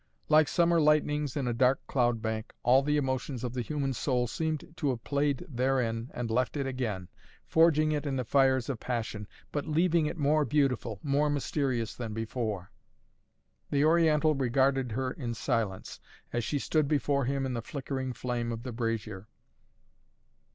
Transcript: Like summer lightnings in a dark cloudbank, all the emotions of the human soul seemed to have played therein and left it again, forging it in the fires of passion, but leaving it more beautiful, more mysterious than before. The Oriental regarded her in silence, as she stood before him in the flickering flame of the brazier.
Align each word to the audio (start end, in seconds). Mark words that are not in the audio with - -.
Like 0.29 0.47
summer 0.47 0.81
lightnings 0.81 1.37
in 1.37 1.47
a 1.47 1.53
dark 1.53 1.79
cloudbank, 1.85 2.53
all 2.63 2.81
the 2.81 2.97
emotions 2.97 3.43
of 3.43 3.53
the 3.53 3.61
human 3.61 3.93
soul 3.93 4.25
seemed 4.25 4.73
to 4.77 4.89
have 4.89 5.03
played 5.03 5.45
therein 5.47 6.09
and 6.15 6.31
left 6.31 6.57
it 6.57 6.65
again, 6.65 7.07
forging 7.45 7.91
it 7.91 8.07
in 8.07 8.15
the 8.15 8.23
fires 8.25 8.67
of 8.67 8.79
passion, 8.79 9.27
but 9.51 9.67
leaving 9.67 10.07
it 10.07 10.17
more 10.17 10.43
beautiful, 10.43 10.99
more 11.03 11.29
mysterious 11.29 11.93
than 11.93 12.15
before. 12.15 12.71
The 13.69 13.85
Oriental 13.85 14.33
regarded 14.33 14.93
her 14.93 15.11
in 15.11 15.35
silence, 15.35 15.99
as 16.33 16.43
she 16.43 16.57
stood 16.57 16.87
before 16.87 17.25
him 17.25 17.45
in 17.45 17.53
the 17.53 17.61
flickering 17.61 18.11
flame 18.11 18.51
of 18.51 18.63
the 18.63 18.71
brazier. 18.71 19.27